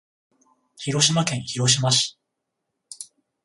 [0.77, 2.17] 広島県広島市